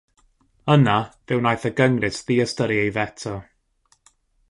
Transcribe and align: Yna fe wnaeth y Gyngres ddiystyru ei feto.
Yna 0.75 0.95
fe 1.25 1.33
wnaeth 1.41 1.67
y 1.71 1.73
Gyngres 1.81 2.19
ddiystyru 2.31 2.83
ei 2.85 2.91
feto. 2.99 3.39